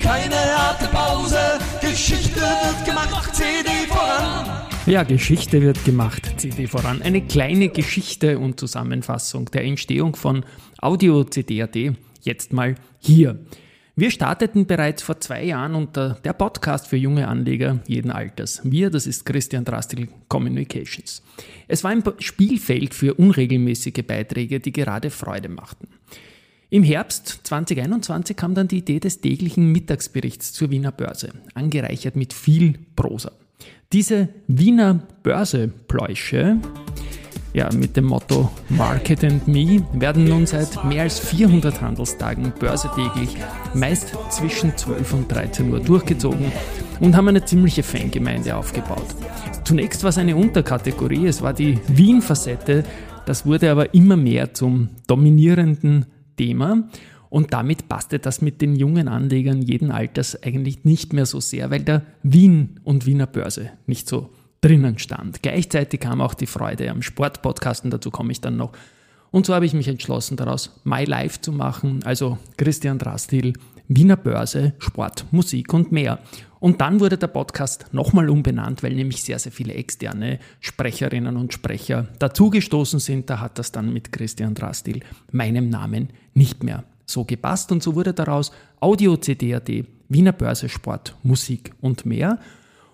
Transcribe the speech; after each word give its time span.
Keine 0.00 0.36
harte 0.36 0.86
Pause, 0.88 1.38
Geschichte 1.80 2.40
wird 2.40 2.84
gemacht, 2.84 3.34
CD 3.34 3.68
voran. 3.88 4.66
Ja, 4.86 5.02
Geschichte 5.02 5.62
wird 5.62 5.84
gemacht, 5.84 6.32
CD 6.36 6.66
voran. 6.66 7.02
Eine 7.02 7.20
kleine 7.22 7.68
Geschichte 7.68 8.38
und 8.38 8.58
Zusammenfassung 8.58 9.46
der 9.46 9.64
Entstehung 9.64 10.16
von 10.16 10.44
Audio 10.80 11.24
CD.at. 11.24 11.76
Jetzt 12.22 12.52
mal 12.52 12.74
hier. 12.98 13.38
Wir 13.96 14.10
starteten 14.10 14.66
bereits 14.66 15.02
vor 15.02 15.20
zwei 15.20 15.44
Jahren 15.44 15.74
unter 15.74 16.18
der 16.24 16.32
Podcast 16.32 16.86
für 16.86 16.96
junge 16.96 17.28
Anleger 17.28 17.80
jeden 17.86 18.10
Alters. 18.10 18.62
Wir, 18.64 18.88
das 18.88 19.06
ist 19.06 19.26
Christian 19.26 19.64
Drastil 19.64 20.08
Communications. 20.28 21.22
Es 21.68 21.84
war 21.84 21.90
ein 21.90 22.02
Spielfeld 22.18 22.94
für 22.94 23.14
unregelmäßige 23.14 24.02
Beiträge, 24.06 24.58
die 24.58 24.72
gerade 24.72 25.10
Freude 25.10 25.50
machten. 25.50 25.88
Im 26.72 26.84
Herbst 26.84 27.40
2021 27.42 28.36
kam 28.36 28.54
dann 28.54 28.68
die 28.68 28.78
Idee 28.78 29.00
des 29.00 29.20
täglichen 29.20 29.72
Mittagsberichts 29.72 30.52
zur 30.52 30.70
Wiener 30.70 30.92
Börse, 30.92 31.30
angereichert 31.54 32.14
mit 32.14 32.32
viel 32.32 32.78
Prosa. 32.94 33.32
Diese 33.92 34.28
Wiener 34.46 35.00
Börsepläusche 35.24 36.58
ja, 37.54 37.68
mit 37.72 37.96
dem 37.96 38.04
Motto 38.04 38.52
Market 38.68 39.24
and 39.24 39.48
Me 39.48 39.84
werden 39.94 40.26
nun 40.26 40.46
seit 40.46 40.84
mehr 40.84 41.02
als 41.02 41.18
400 41.18 41.80
Handelstagen 41.80 42.52
börsetäglich, 42.60 43.36
meist 43.74 44.16
zwischen 44.30 44.76
12 44.76 45.14
und 45.14 45.32
13 45.32 45.72
Uhr 45.72 45.80
durchgezogen 45.80 46.52
und 47.00 47.16
haben 47.16 47.26
eine 47.26 47.44
ziemliche 47.44 47.82
Fangemeinde 47.82 48.54
aufgebaut. 48.54 49.16
Zunächst 49.64 50.04
war 50.04 50.10
es 50.10 50.18
eine 50.18 50.36
Unterkategorie, 50.36 51.26
es 51.26 51.42
war 51.42 51.52
die 51.52 51.80
Wien-Facette, 51.88 52.84
das 53.26 53.44
wurde 53.44 53.72
aber 53.72 53.92
immer 53.92 54.16
mehr 54.16 54.54
zum 54.54 54.90
dominierenden 55.08 56.06
Thema 56.40 56.88
und 57.28 57.52
damit 57.52 57.86
passte 57.86 58.18
das 58.18 58.40
mit 58.40 58.62
den 58.62 58.74
jungen 58.74 59.08
Anlegern 59.08 59.60
jeden 59.60 59.90
Alters 59.90 60.42
eigentlich 60.42 60.84
nicht 60.84 61.12
mehr 61.12 61.26
so 61.26 61.38
sehr, 61.38 61.70
weil 61.70 61.80
der 61.80 62.02
Wien 62.22 62.80
und 62.82 63.04
Wiener 63.04 63.26
Börse 63.26 63.70
nicht 63.86 64.08
so 64.08 64.30
drinnen 64.62 64.98
stand. 64.98 65.42
Gleichzeitig 65.42 66.00
kam 66.00 66.22
auch 66.22 66.32
die 66.32 66.46
Freude 66.46 66.90
am 66.90 67.02
Sportpodcasten, 67.02 67.90
dazu 67.90 68.10
komme 68.10 68.32
ich 68.32 68.40
dann 68.40 68.56
noch. 68.56 68.72
Und 69.30 69.44
so 69.44 69.54
habe 69.54 69.66
ich 69.66 69.74
mich 69.74 69.86
entschlossen, 69.86 70.38
daraus 70.38 70.80
My 70.84 71.04
Life 71.04 71.42
zu 71.42 71.52
machen, 71.52 72.00
also 72.04 72.38
Christian 72.56 72.98
Drastil, 72.98 73.52
Wiener 73.86 74.16
Börse, 74.16 74.72
Sport, 74.78 75.26
Musik 75.30 75.74
und 75.74 75.92
mehr. 75.92 76.20
Und 76.60 76.82
dann 76.82 77.00
wurde 77.00 77.16
der 77.16 77.26
Podcast 77.26 77.86
nochmal 77.92 78.28
umbenannt, 78.28 78.82
weil 78.82 78.94
nämlich 78.94 79.22
sehr, 79.22 79.38
sehr 79.38 79.50
viele 79.50 79.74
externe 79.74 80.38
Sprecherinnen 80.60 81.36
und 81.36 81.54
Sprecher 81.54 82.08
dazugestoßen 82.18 83.00
sind. 83.00 83.30
Da 83.30 83.40
hat 83.40 83.58
das 83.58 83.72
dann 83.72 83.92
mit 83.92 84.12
Christian 84.12 84.54
Drastil, 84.54 85.00
meinem 85.32 85.70
Namen, 85.70 86.10
nicht 86.34 86.62
mehr 86.62 86.84
so 87.06 87.24
gepasst 87.24 87.72
und 87.72 87.82
so 87.82 87.94
wurde 87.94 88.12
daraus 88.12 88.52
Audio 88.78 89.16
CD.at, 89.16 89.68
Wiener 90.08 90.32
Börse, 90.32 90.68
Sport, 90.68 91.16
Musik 91.22 91.72
und 91.80 92.06
mehr. 92.06 92.38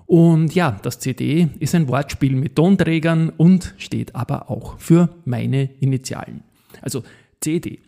Und 0.07 0.55
ja, 0.55 0.79
das 0.83 1.01
CD 1.01 1.49
ist 1.59 1.75
ein 1.75 1.89
Wortspiel 1.89 2.37
mit 2.37 2.55
Tonträgern 2.55 3.31
und 3.31 3.75
steht 3.77 4.15
aber 4.15 4.51
auch 4.51 4.79
für 4.79 5.09
meine 5.25 5.71
Initialen. 5.81 6.45
Also 6.81 7.03
CD. 7.41 7.81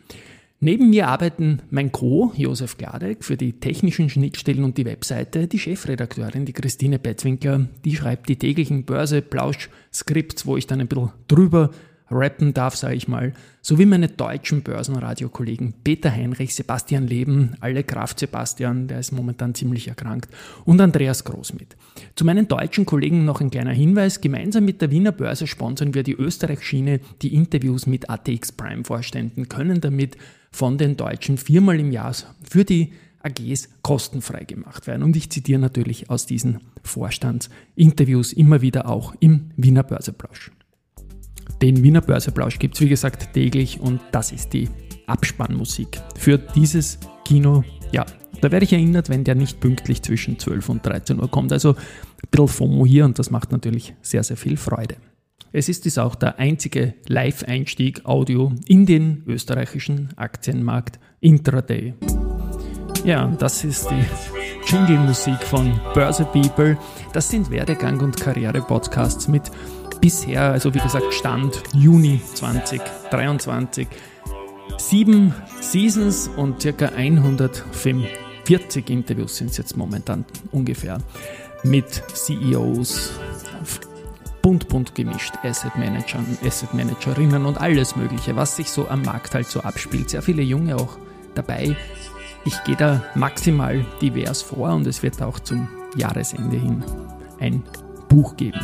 Neben 0.61 0.91
mir 0.91 1.07
arbeiten 1.07 1.63
mein 1.71 1.93
Co, 1.93 2.33
Josef 2.37 2.79
Gladek, 2.79 3.25
für 3.25 3.37
die 3.37 3.61
technischen 3.61 4.11
Schnittstellen 4.11 4.65
und 4.65 4.77
die 4.77 4.87
Webseite, 4.87 5.47
die 5.47 5.61
Chefredakteurin, 5.61 6.47
die 6.47 6.53
Christine 6.53 6.99
Betzwinkler, 6.99 7.69
die 7.85 7.95
schreibt 7.95 8.29
die 8.29 8.37
täglichen 8.37 8.85
Börse-Plausch-Skripts, 8.85 10.47
wo 10.47 10.57
ich 10.57 10.67
dann 10.67 10.81
ein 10.81 10.89
bisschen 10.89 11.13
drüber 11.29 11.71
rappen 12.11 12.55
darf, 12.55 12.77
sage 12.77 12.95
ich 12.95 13.09
mal, 13.09 13.33
sowie 13.61 13.87
meine 13.87 14.09
deutschen 14.09 14.63
Börsenradiokollegen 14.63 15.75
Peter 15.85 16.11
Heinrich, 16.11 16.55
Sebastian 16.55 17.07
Leben, 17.07 17.55
alle 17.61 17.85
Kraft 17.85 18.19
Sebastian, 18.19 18.89
der 18.89 19.01
ist 19.01 19.13
momentan 19.13 19.55
ziemlich 19.55 19.89
erkrankt, 19.89 20.29
und 20.65 20.81
Andreas 20.81 21.25
Großmit. 21.25 21.77
Zu 22.15 22.25
meinen 22.25 22.49
deutschen 22.49 22.87
Kollegen 22.87 23.25
noch 23.25 23.41
ein 23.41 23.51
kleiner 23.51 23.73
Hinweis. 23.73 24.21
Gemeinsam 24.21 24.65
mit 24.65 24.81
der 24.81 24.91
Wiener 24.91 25.13
Börse 25.13 25.47
sponsern 25.47 25.95
wir 25.95 26.03
die 26.03 26.15
Österreich-Schiene. 26.15 27.01
Die 27.23 27.35
Interviews 27.35 27.87
mit 27.87 28.09
ATX 28.09 28.53
Prime-Vorständen 28.53 29.49
können 29.49 29.81
damit 29.81 30.17
von 30.51 30.79
den 30.79 30.97
Deutschen 30.97 31.37
viermal 31.37 31.79
im 31.79 31.93
Jahr 31.93 32.15
für 32.49 32.65
die 32.65 32.93
AGs 33.23 33.69
kostenfrei 33.83 34.45
gemacht 34.45 34.87
werden. 34.87 35.03
Und 35.03 35.17
ich 35.17 35.31
zitiere 35.31 35.59
natürlich 35.61 36.09
aus 36.11 36.27
diesen 36.27 36.61
Vorstandsinterviews 36.83 38.33
immer 38.33 38.63
wieder 38.63 38.89
auch 38.89 39.15
im 39.21 39.51
Wiener 39.57 39.83
Börseplausch. 39.83 40.53
Den 41.63 41.83
Wiener 41.83 42.01
Börseplausch 42.01 42.59
gibt 42.59 42.75
es 42.75 42.81
wie 42.81 42.89
gesagt 42.89 43.35
täglich 43.35 43.81
und 43.81 44.01
das 44.13 44.33
ist 44.33 44.53
die 44.53 44.69
Abspannmusik 45.07 46.01
für 46.17 46.39
dieses 46.39 46.99
Kino. 47.25 47.65
Ja, 47.93 48.07
da 48.41 48.53
werde 48.53 48.65
ich 48.65 48.73
erinnert, 48.73 49.09
wenn 49.09 49.25
der 49.25 49.35
nicht 49.35 49.61
pünktlich 49.61 50.03
zwischen 50.03 50.39
12 50.39 50.69
und 50.69 50.87
13 50.87 51.21
Uhr 51.21 51.31
kommt. 51.31 51.53
Also 51.53 51.71
ein 51.71 52.29
bisschen 52.31 52.49
FOMO 52.49 52.87
hier 52.87 53.05
und 53.05 53.19
das 53.19 53.31
macht 53.31 53.51
natürlich 53.51 53.95
sehr, 54.03 54.23
sehr 54.23 54.37
viel 54.37 54.57
Freude. 54.57 54.97
Es 55.51 55.69
ist 55.69 55.87
dies 55.87 55.99
auch 55.99 56.15
der 56.15 56.39
einzige 56.39 56.95
Live-Einstieg 57.07 58.05
Audio 58.05 58.53
in 58.67 58.85
den 58.85 59.23
österreichischen 59.27 60.11
Aktienmarkt 60.17 61.01
Intraday. 61.21 61.95
Ja, 63.05 63.27
das 63.39 63.65
ist 63.65 63.89
die 63.91 64.05
Jingle-Musik 64.67 65.43
von 65.45 65.81
Börse 65.95 66.25
People. 66.27 66.77
Das 67.15 67.31
sind 67.31 67.51
Werdegang- 67.51 68.01
und 68.01 68.21
Karriere-Podcasts 68.21 69.27
mit 69.27 69.51
bisher, 70.01 70.53
also 70.53 70.75
wie 70.75 70.79
gesagt, 70.79 71.13
Stand 71.13 71.63
Juni 71.75 72.21
2023. 72.35 73.89
Sieben 74.77 75.35
Seasons 75.61 76.31
und 76.37 76.63
circa 76.63 76.87
145 76.87 78.91
Interviews 78.91 79.37
sind 79.37 79.51
es 79.51 79.57
jetzt 79.57 79.77
momentan 79.77 80.25
ungefähr 80.53 80.99
mit 81.65 82.03
CEOs, 82.15 83.13
bunt 84.43 84.69
bunt 84.69 84.95
gemischt, 84.95 85.35
Asset 85.43 85.77
Managern, 85.77 86.39
Asset 86.45 86.73
Managerinnen 86.73 87.45
und 87.45 87.61
alles 87.61 87.97
Mögliche, 87.97 88.37
was 88.37 88.57
sich 88.57 88.71
so 88.71 88.89
am 88.89 89.03
Markt 89.03 89.35
halt 89.35 89.47
so 89.47 89.61
abspielt. 89.61 90.11
Sehr 90.11 90.23
viele 90.23 90.43
Junge 90.43 90.77
auch 90.77 90.97
dabei. 91.35 91.77
Ich 92.45 92.63
gehe 92.65 92.77
da 92.77 93.05
maximal 93.15 93.85
divers 94.01 94.43
vor 94.43 94.73
und 94.73 94.87
es 94.87 95.03
wird 95.03 95.21
auch 95.21 95.41
zum 95.41 95.69
Jahresende 95.97 96.57
hin 96.57 96.85
ein 97.41 97.63
Buch 98.09 98.37
geben. 98.37 98.61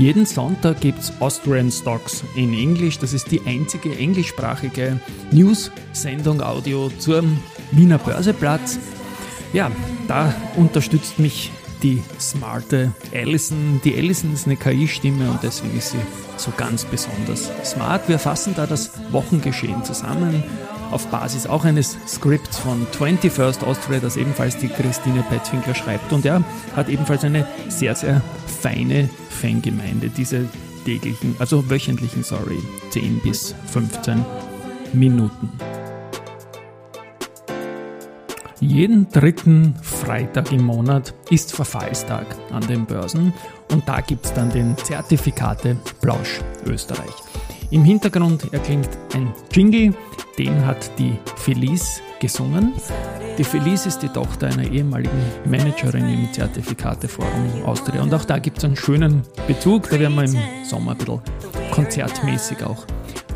Jeden 0.00 0.24
Sonntag 0.24 0.80
gibt 0.80 1.00
es 1.00 1.12
Austrian 1.20 1.70
Stocks 1.70 2.24
in 2.34 2.54
Englisch. 2.54 2.98
Das 2.98 3.12
ist 3.12 3.30
die 3.30 3.42
einzige 3.44 3.94
englischsprachige 3.94 4.98
News-Sendung 5.30 6.40
Audio 6.40 6.88
zum 6.98 7.38
Wiener 7.70 7.98
Börseplatz. 7.98 8.78
Ja, 9.52 9.70
da 10.08 10.34
unterstützt 10.56 11.18
mich 11.18 11.50
die 11.82 12.02
smarte 12.18 12.94
Allison. 13.12 13.82
Die 13.84 13.94
Allison 13.94 14.32
ist 14.32 14.46
eine 14.46 14.56
KI-Stimme 14.56 15.30
und 15.30 15.42
deswegen 15.42 15.76
ist 15.76 15.90
sie 15.90 15.98
so 16.38 16.50
ganz 16.56 16.86
besonders 16.86 17.50
smart. 17.62 18.08
Wir 18.08 18.18
fassen 18.18 18.54
da 18.56 18.66
das 18.66 18.92
Wochengeschehen 19.10 19.84
zusammen 19.84 20.42
auf 20.90 21.06
Basis 21.08 21.46
auch 21.46 21.64
eines 21.64 21.96
Skripts 22.06 22.58
von 22.58 22.86
21st 22.86 23.64
Austria, 23.64 24.00
das 24.00 24.16
ebenfalls 24.16 24.56
die 24.58 24.68
Christine 24.68 25.24
Petzwinkler 25.28 25.74
schreibt. 25.74 26.12
Und 26.12 26.24
er 26.24 26.42
hat 26.76 26.88
ebenfalls 26.88 27.24
eine 27.24 27.46
sehr, 27.68 27.94
sehr 27.94 28.22
feine 28.60 29.08
Fangemeinde, 29.28 30.08
diese 30.08 30.46
täglichen, 30.84 31.36
also 31.38 31.68
wöchentlichen, 31.70 32.22
sorry, 32.22 32.58
10 32.90 33.20
bis 33.20 33.54
15 33.66 34.24
Minuten. 34.92 35.50
Jeden 38.60 39.08
dritten 39.08 39.74
Freitag 39.80 40.52
im 40.52 40.64
Monat 40.64 41.14
ist 41.30 41.54
Verfallstag 41.54 42.26
an 42.52 42.66
den 42.66 42.84
Börsen 42.84 43.32
und 43.72 43.88
da 43.88 44.02
gibt 44.02 44.26
es 44.26 44.34
dann 44.34 44.50
den 44.50 44.76
Zertifikate 44.76 45.78
Plausch 46.02 46.40
Österreich. 46.66 47.14
Im 47.72 47.84
Hintergrund 47.84 48.52
erklingt 48.52 48.88
ein 49.14 49.32
Jingle, 49.52 49.94
den 50.38 50.66
hat 50.66 50.90
die 50.98 51.16
Felice 51.36 52.00
gesungen. 52.18 52.72
Die 53.38 53.44
Felice 53.44 53.86
ist 53.86 54.00
die 54.00 54.08
Tochter 54.08 54.48
einer 54.48 54.64
ehemaligen 54.64 55.22
Managerin 55.44 56.08
im 56.08 56.32
Zertifikateforum 56.32 57.64
Austria. 57.64 58.02
Und 58.02 58.12
auch 58.12 58.24
da 58.24 58.38
gibt 58.40 58.58
es 58.58 58.64
einen 58.64 58.74
schönen 58.74 59.22
Bezug. 59.46 59.88
Da 59.88 60.00
werden 60.00 60.16
wir 60.16 60.24
im 60.24 60.64
Sommer 60.64 60.92
ein 60.92 60.98
bisschen 60.98 61.20
konzertmäßig 61.70 62.64
auch 62.64 62.84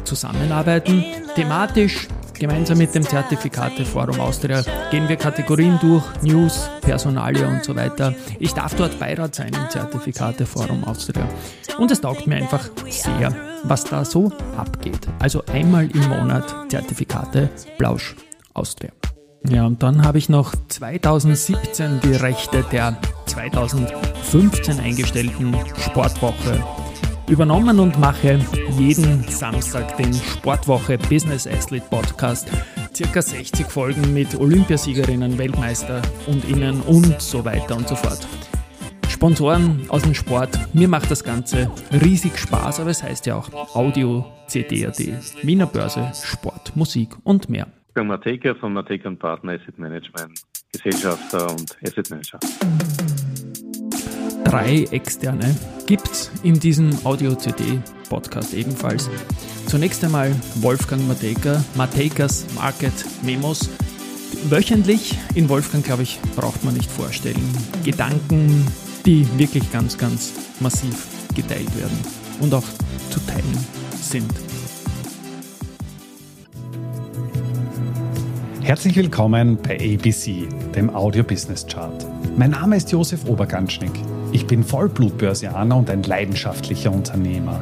zusammenarbeiten. 0.02 1.04
Thematisch 1.36 2.08
Gemeinsam 2.34 2.78
mit 2.78 2.94
dem 2.94 3.04
Zertifikateforum 3.04 4.20
Austria 4.20 4.62
gehen 4.90 5.08
wir 5.08 5.16
Kategorien 5.16 5.78
durch, 5.80 6.04
News, 6.22 6.68
Personalia 6.80 7.48
und 7.48 7.64
so 7.64 7.74
weiter. 7.76 8.14
Ich 8.38 8.52
darf 8.52 8.74
dort 8.74 8.98
Beirat 8.98 9.34
sein 9.34 9.52
im 9.54 9.70
Zertifikateforum 9.70 10.84
Austria. 10.84 11.28
Und 11.78 11.90
es 11.90 12.00
taugt 12.00 12.26
mir 12.26 12.36
einfach 12.36 12.68
sehr, 12.88 13.34
was 13.62 13.84
da 13.84 14.04
so 14.04 14.32
abgeht. 14.56 15.06
Also 15.20 15.44
einmal 15.46 15.88
im 15.90 16.08
Monat 16.08 16.44
Zertifikate 16.68 17.50
Blausch 17.78 18.16
Austria. 18.52 18.90
Ja, 19.48 19.66
und 19.66 19.82
dann 19.82 20.04
habe 20.04 20.18
ich 20.18 20.28
noch 20.28 20.54
2017 20.68 22.00
die 22.00 22.14
Rechte 22.14 22.64
der 22.72 22.96
2015 23.26 24.80
eingestellten 24.80 25.54
Sportwoche 25.76 26.64
übernommen 27.28 27.80
und 27.80 27.98
mache 27.98 28.38
jeden 28.78 29.22
Samstag 29.24 29.96
den 29.96 30.12
Sportwoche 30.12 30.98
Business 30.98 31.46
Athlete 31.46 31.86
Podcast 31.88 32.50
circa 32.94 33.22
60 33.22 33.66
Folgen 33.66 34.12
mit 34.12 34.34
Olympiasiegerinnen, 34.38 35.38
Weltmeister 35.38 36.02
und 36.26 36.44
Innen 36.48 36.80
und 36.82 37.20
so 37.20 37.44
weiter 37.44 37.76
und 37.76 37.88
so 37.88 37.96
fort. 37.96 38.26
Sponsoren 39.08 39.86
aus 39.88 40.02
dem 40.02 40.14
Sport. 40.14 40.58
Mir 40.74 40.88
macht 40.88 41.10
das 41.10 41.24
Ganze 41.24 41.70
riesig 41.92 42.36
Spaß, 42.36 42.80
aber 42.80 42.90
es 42.90 43.02
heißt 43.02 43.26
ja 43.26 43.36
auch 43.36 43.74
Audio 43.74 44.24
CD.at. 44.46 44.98
Wiener 45.42 45.66
Börse, 45.66 46.10
Sport, 46.14 46.76
Musik 46.76 47.16
und 47.24 47.48
mehr. 47.48 47.66
Ich 47.88 47.94
bin 47.94 48.06
Mateka 48.06 48.54
von 48.54 48.72
Mateka 48.72 49.10
Partner 49.10 49.52
Asset 49.52 49.78
Management, 49.78 50.40
Gesellschafter 50.72 51.50
und 51.50 51.76
Asset 51.82 52.10
Manager. 52.10 52.38
Drei 54.44 54.84
externe 54.90 55.56
gibt 55.86 56.08
es 56.10 56.30
in 56.42 56.60
diesem 56.60 56.90
Audio-CD-Podcast 57.04 58.54
ebenfalls. 58.54 59.10
Zunächst 59.66 60.04
einmal 60.04 60.32
Wolfgang 60.56 61.06
Mateka, 61.08 61.64
Matekas 61.74 62.44
Market 62.54 62.92
Memos. 63.22 63.70
Wöchentlich 64.50 65.16
in 65.34 65.48
Wolfgang, 65.48 65.84
glaube 65.84 66.02
ich, 66.02 66.20
braucht 66.36 66.62
man 66.62 66.74
nicht 66.74 66.90
vorstellen. 66.90 67.42
Gedanken, 67.84 68.66
die 69.06 69.26
wirklich 69.38 69.72
ganz, 69.72 69.96
ganz 69.96 70.32
massiv 70.60 71.08
geteilt 71.34 71.76
werden 71.76 71.98
und 72.40 72.52
auch 72.54 72.64
zu 73.10 73.20
teilen 73.26 73.58
sind. 74.00 74.32
Herzlich 78.62 78.96
willkommen 78.96 79.58
bei 79.62 79.74
ABC, 79.76 80.48
dem 80.74 80.94
Audio 80.94 81.22
Business 81.22 81.66
Chart. 81.66 82.06
Mein 82.36 82.50
Name 82.50 82.76
ist 82.76 82.90
Josef 82.92 83.26
Oberganschnick. 83.26 83.92
Ich 84.34 84.48
bin 84.48 84.64
Vollblutbörsianer 84.64 85.76
und 85.76 85.88
ein 85.88 86.02
leidenschaftlicher 86.02 86.90
Unternehmer. 86.90 87.60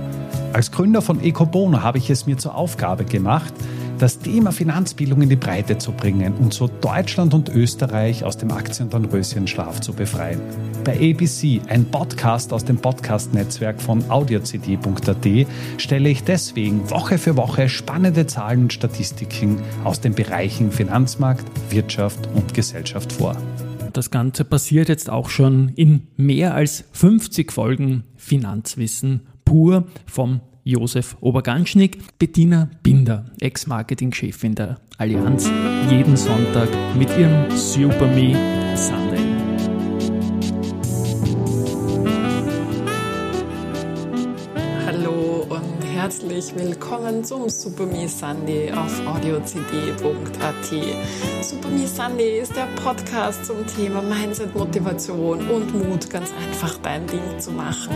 Als 0.55 0.73
Gründer 0.73 1.03
von 1.03 1.23
Ecobono 1.23 1.83
habe 1.83 1.99
ich 1.99 2.09
es 2.09 2.25
mir 2.25 2.39
zur 2.39 2.55
Aufgabe 2.55 3.05
gemacht, 3.05 3.53
das 3.99 4.21
Thema 4.21 4.53
Finanzbildung 4.53 5.21
in 5.21 5.29
die 5.29 5.37
Breite 5.37 5.77
zu 5.77 5.93
bringen 5.93 6.33
und 6.41 6.55
so 6.55 6.69
Deutschland 6.69 7.35
und 7.35 7.51
Österreich 7.51 8.25
aus 8.25 8.39
dem 8.39 8.51
Aktien- 8.51 8.89
und 8.89 9.13
Röschenschlaf 9.13 9.83
zu 9.83 9.93
befreien. 9.93 10.41
Bei 10.83 10.95
ABC, 10.95 11.61
ein 11.69 11.85
Podcast 11.85 12.55
aus 12.55 12.65
dem 12.65 12.79
Podcast-Netzwerk 12.79 13.79
von 13.79 14.11
audiocd.at, 14.11 15.47
stelle 15.77 16.09
ich 16.09 16.25
deswegen 16.25 16.89
Woche 16.89 17.19
für 17.19 17.37
Woche 17.37 17.69
spannende 17.69 18.27
Zahlen 18.27 18.63
und 18.63 18.73
Statistiken 18.73 19.59
aus 19.85 20.01
den 20.01 20.15
Bereichen 20.15 20.73
Finanzmarkt, 20.73 21.45
Wirtschaft 21.69 22.31
und 22.35 22.55
Gesellschaft 22.55 23.13
vor. 23.13 23.37
Das 23.93 24.11
Ganze 24.11 24.45
passiert 24.45 24.89
jetzt 24.89 25.11
auch 25.11 25.29
schon 25.29 25.69
in 25.75 26.07
mehr 26.17 26.55
als 26.55 26.85
50 26.93 27.53
Folgen 27.53 28.05
Finanzwissen 28.17 29.27
pur 29.45 29.87
vom 30.07 30.41
Josef 30.65 31.17
Oberganschnick, 31.21 32.19
Bettina 32.19 32.71
Binder, 32.83 33.27
Ex-Marketing-Chefin 33.41 34.55
der 34.55 34.81
Allianz, 34.97 35.51
jeden 35.91 36.17
Sonntag 36.17 36.69
mit 36.97 37.11
ihrem 37.19 37.51
Super 37.51 38.07
Me 38.07 38.35
Sunday. 38.77 39.12
Herzlich 46.33 46.65
willkommen 46.65 47.23
zum 47.25 47.51
Super 47.51 47.85
Me 47.85 48.09
Sunday 48.09 48.73
auf 48.73 49.07
audiocd.at. 49.07 49.55
Super 51.43 51.69
Me 51.69 51.87
Sunday 51.87 52.41
ist 52.41 52.57
der 52.57 52.69
Podcast 52.83 53.45
zum 53.45 53.67
Thema 53.67 54.01
Mindset, 54.01 54.55
Motivation 54.55 55.47
und 55.51 55.75
Mut, 55.75 56.09
ganz 56.09 56.31
einfach 56.33 56.79
dein 56.79 57.07
Ding 57.07 57.39
zu 57.39 57.51
machen. 57.51 57.95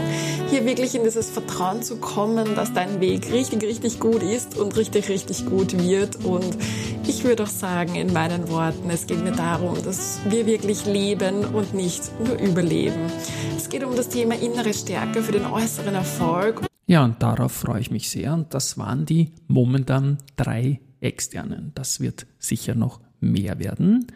Hier 0.51 0.67
wirklich 0.67 0.95
in 0.95 1.05
dieses 1.05 1.31
Vertrauen 1.31 1.83
zu 1.83 1.97
kommen, 1.97 2.55
dass 2.55 2.75
dein 2.75 3.01
Weg 3.01 3.33
richtig, 3.33 3.63
richtig 3.63 4.01
gut 4.01 4.23
ist 4.23 4.59
und 4.59 4.77
richtig, 4.77 5.09
richtig 5.09 5.47
gut 5.47 5.73
wird. 5.79 6.23
Und 6.23 6.59
ich 7.07 7.25
würde 7.25 7.45
auch 7.45 7.49
sagen, 7.49 7.95
in 7.95 8.13
meinen 8.13 8.51
Worten, 8.51 8.91
es 8.91 9.07
geht 9.07 9.25
mir 9.25 9.33
darum, 9.33 9.83
dass 9.83 10.19
wir 10.29 10.45
wirklich 10.45 10.85
leben 10.85 11.43
und 11.55 11.73
nicht 11.73 12.03
nur 12.21 12.39
überleben. 12.39 13.11
Es 13.57 13.71
geht 13.71 13.83
um 13.83 13.97
das 13.97 14.11
Thema 14.11 14.35
innere 14.35 14.75
Stärke 14.75 15.23
für 15.23 15.33
den 15.33 15.47
äußeren 15.47 15.95
Erfolg. 15.95 16.61
Ja, 16.89 17.05
und 17.05 17.21
darauf 17.21 17.51
freue 17.51 17.81
ich 17.81 17.91
mich 17.91 18.09
sehr. 18.09 18.33
Und 18.33 18.55
das 18.55 18.79
waren 18.79 19.07
die 19.07 19.33
momentan 19.49 20.19
drei 20.37 20.81
externen. 21.01 21.73
Das 21.75 22.01
wird 22.01 22.27
sicher 22.39 22.77
noch 22.77 23.01
mehr 23.21 23.59
werden. 23.59 24.07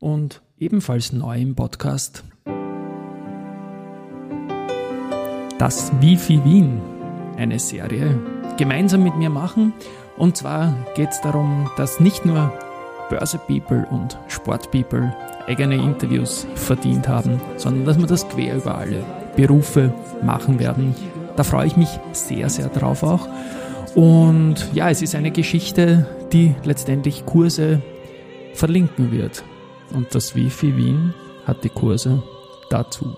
Und 0.00 0.42
ebenfalls 0.58 1.14
neu 1.14 1.40
im 1.40 1.54
Podcast 1.54 2.22
das 5.58 5.92
Wifi 6.00 6.44
Wien, 6.44 6.78
eine 7.38 7.58
Serie, 7.58 8.20
gemeinsam 8.58 9.02
mit 9.02 9.16
mir 9.16 9.30
machen. 9.30 9.72
Und 10.18 10.36
zwar 10.36 10.76
geht 10.94 11.10
es 11.10 11.22
darum, 11.22 11.70
dass 11.78 12.00
nicht 12.00 12.26
nur 12.26 12.52
Börse-People 13.08 13.86
und 13.90 14.18
Sport-People 14.28 15.14
eigene 15.46 15.76
Interviews 15.76 16.46
verdient 16.54 17.08
haben, 17.08 17.40
sondern 17.56 17.86
dass 17.86 17.98
wir 17.98 18.06
das 18.06 18.28
quer 18.28 18.56
über 18.56 18.76
alle 18.76 19.04
Berufe 19.36 19.94
machen 20.22 20.58
werden 20.58 20.94
da 21.36 21.44
freue 21.44 21.66
ich 21.66 21.76
mich 21.76 21.88
sehr, 22.12 22.48
sehr 22.48 22.68
drauf 22.68 23.02
auch. 23.02 23.28
Und 23.94 24.56
ja, 24.72 24.90
es 24.90 25.02
ist 25.02 25.14
eine 25.14 25.30
Geschichte, 25.30 26.06
die 26.32 26.54
letztendlich 26.64 27.26
Kurse 27.26 27.82
verlinken 28.54 29.12
wird. 29.12 29.44
Und 29.92 30.14
das 30.14 30.34
Wifi 30.34 30.76
Wien 30.76 31.14
hat 31.46 31.62
die 31.64 31.68
Kurse 31.68 32.22
dazu. 32.70 33.14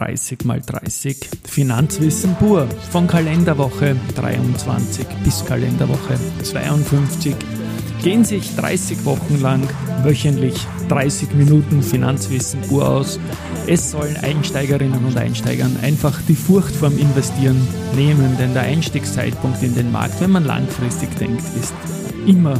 30 0.00 0.44
mal 0.46 0.62
30 0.62 1.28
Finanzwissen 1.44 2.34
pur 2.36 2.66
von 2.90 3.06
Kalenderwoche 3.06 3.96
23 4.14 5.06
bis 5.22 5.44
Kalenderwoche 5.44 6.18
52 6.42 7.36
gehen 8.02 8.24
sich 8.24 8.56
30 8.56 9.04
Wochen 9.04 9.40
lang 9.40 9.68
wöchentlich 10.02 10.54
30 10.88 11.34
Minuten 11.34 11.82
Finanzwissen 11.82 12.60
pur 12.62 12.88
aus. 12.88 13.20
Es 13.66 13.90
sollen 13.90 14.16
Einsteigerinnen 14.16 15.04
und 15.04 15.16
Einsteigern 15.16 15.76
einfach 15.82 16.20
die 16.26 16.34
Furcht 16.34 16.74
vorm 16.74 16.98
Investieren 16.98 17.66
nehmen, 17.94 18.36
denn 18.38 18.54
der 18.54 18.62
Einstiegszeitpunkt 18.62 19.62
in 19.62 19.74
den 19.74 19.92
Markt, 19.92 20.20
wenn 20.20 20.30
man 20.30 20.44
langfristig 20.44 21.14
denkt, 21.18 21.44
ist 21.60 21.74
immer 22.26 22.54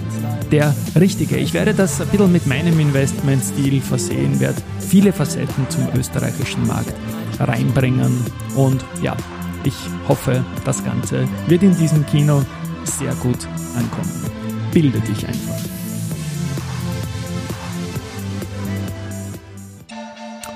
der 0.50 0.74
richtige. 0.98 1.36
Ich 1.36 1.54
werde 1.54 1.74
das 1.74 2.00
ein 2.00 2.08
bisschen 2.08 2.32
mit 2.32 2.46
meinem 2.46 2.78
Investmentstil 2.78 3.80
versehen, 3.80 4.40
werde 4.40 4.60
viele 4.78 5.12
Facetten 5.12 5.68
zum 5.68 5.88
österreichischen 5.96 6.66
Markt 6.66 6.94
reinbringen 7.38 8.12
und 8.56 8.84
ja, 9.02 9.16
ich 9.64 9.74
hoffe, 10.08 10.44
das 10.64 10.84
Ganze 10.84 11.26
wird 11.46 11.62
in 11.62 11.76
diesem 11.76 12.04
Kino 12.06 12.42
sehr 12.84 13.14
gut 13.16 13.46
ankommen. 13.76 14.39
Bilde 14.72 15.00
dich 15.00 15.26
einfach. 15.26 15.58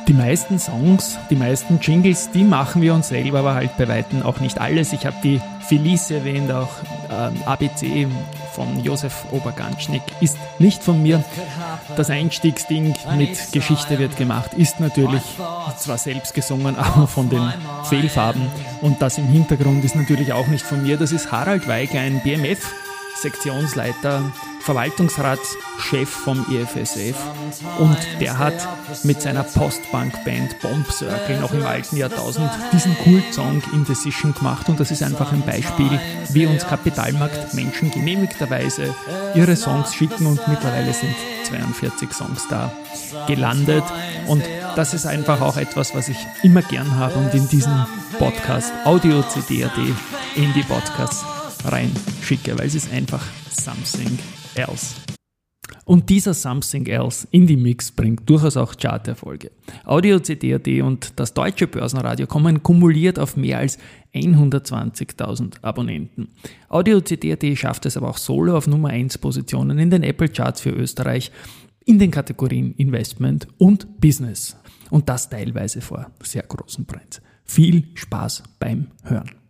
Die 0.07 0.13
meisten 0.13 0.59
Songs, 0.59 1.17
die 1.31 1.35
meisten 1.35 1.81
Jingles, 1.81 2.31
die 2.31 2.45
machen 2.45 2.83
wir 2.83 2.93
uns 2.95 3.09
selber, 3.09 3.39
aber 3.39 3.55
halt 3.55 3.77
bei 3.79 3.89
Weitem 3.89 4.23
auch 4.23 4.39
nicht 4.39 4.61
alles. 4.61 4.93
Ich 4.93 5.07
habe 5.07 5.17
die 5.25 5.41
Felice 5.67 6.17
erwähnt, 6.17 6.53
auch 6.53 6.69
ähm, 7.11 7.43
ABC 7.47 8.07
von 8.53 8.85
Josef 8.85 9.25
Oberganschnick 9.33 10.03
ist 10.21 10.37
nicht 10.59 10.83
von 10.83 11.03
mir. 11.03 11.25
Das 11.97 12.11
Einstiegsding 12.11 12.95
mit 13.17 13.53
Geschichte 13.53 13.99
wird 13.99 14.17
gemacht, 14.17 14.53
ist 14.55 14.79
natürlich 14.79 15.23
zwar 15.79 15.97
selbst 15.97 16.35
gesungen, 16.35 16.77
aber 16.77 17.07
von 17.07 17.31
den 17.31 17.53
Fehlfarben. 17.85 18.47
Und 18.83 19.01
das 19.01 19.17
im 19.17 19.27
Hintergrund 19.27 19.85
ist 19.85 19.97
natürlich 19.97 20.35
auch 20.35 20.47
nicht 20.49 20.65
von 20.65 20.83
mir. 20.83 20.99
Das 20.99 21.13
ist 21.13 21.33
Harald 21.33 21.67
Weig, 21.67 21.95
ein 21.95 22.21
BMF 22.23 22.61
Sektionsleiter, 23.17 24.23
Verwaltungsratschef 24.61 26.09
vom 26.09 26.45
IFSF 26.51 27.17
und 27.79 27.99
der 28.19 28.39
hat 28.39 28.55
mit 29.05 29.21
seiner 29.21 29.43
Postbank-Band 29.43 30.61
Bomb 30.61 30.91
Circle 30.91 31.41
noch 31.41 31.53
im 31.53 31.67
alten 31.67 31.99
Jahrtausend 31.99 32.51
diesen 32.73 32.97
Kult-Song 32.99 33.63
Indecision 33.73 34.33
gemacht. 34.33 34.69
Und 34.71 34.81
das 34.81 34.91
ist 34.91 35.03
einfach 35.03 35.33
ein 35.33 35.43
Beispiel, 35.43 36.01
wie 36.31 36.47
uns 36.47 36.67
Kapitalmarktmenschen 36.67 37.91
genehmigterweise 37.91 38.95
ihre 39.35 39.57
Songs 39.57 39.95
schicken. 39.95 40.27
Und 40.27 40.47
mittlerweile 40.49 40.95
sind 40.95 41.15
42 41.45 42.13
Songs 42.13 42.47
da 42.49 42.73
gelandet. 43.27 43.85
Und 44.27 44.43
das 44.77 44.95
ist 44.95 45.07
einfach 45.07 45.43
auch 45.43 45.59
etwas, 45.59 45.95
was 45.95 46.09
ich 46.09 46.27
immer 46.43 46.63
gern 46.63 46.97
habe. 46.97 47.15
Und 47.17 47.35
in 47.35 47.49
diesen 47.49 47.87
Podcast 48.19 48.73
Audio 48.85 49.23
CD.at 49.23 49.77
in 50.37 50.53
die 50.55 50.63
Podcasts 50.63 51.34
reinschicke, 51.65 52.59
weil 52.59 52.67
es 52.67 52.75
ist 52.75 52.93
einfach 52.93 53.25
something 53.51 54.19
else. 54.55 54.95
Und 55.85 56.09
dieser 56.09 56.33
Something 56.33 56.87
Else 56.87 57.29
in 57.31 57.47
die 57.47 57.57
Mix 57.57 57.93
bringt 57.93 58.29
durchaus 58.29 58.57
auch 58.57 58.75
Charterfolge. 58.77 59.51
Audio 59.85 60.19
CD.at 60.19 60.67
und 60.83 61.13
das 61.17 61.35
deutsche 61.35 61.67
Börsenradio 61.67 62.27
kommen 62.27 62.63
kumuliert 62.63 63.19
auf 63.19 63.37
mehr 63.37 63.59
als 63.59 63.79
120.000 64.15 65.63
Abonnenten. 65.63 66.29
Audio 66.69 67.01
CD.at 67.01 67.59
schafft 67.59 67.85
es 67.85 67.97
aber 67.97 68.09
auch 68.09 68.19
solo 68.19 68.57
auf 68.57 68.67
Nummer 68.67 68.91
1 68.91 69.19
Positionen 69.19 69.79
in 69.79 69.91
den 69.91 70.03
Apple 70.03 70.29
Charts 70.29 70.63
für 70.63 70.71
Österreich 70.71 71.31
in 71.85 71.99
den 71.99 72.11
Kategorien 72.11 72.75
Investment 72.77 73.47
und 73.59 74.01
Business. 74.01 74.57
Und 74.91 75.09
das 75.09 75.29
teilweise 75.29 75.83
vor 75.83 76.11
sehr 76.23 76.45
großen 76.45 76.87
Brands. 76.87 77.21
Viel 77.45 77.89
Spaß 77.95 78.43
beim 78.59 78.87
Hören. 79.03 79.44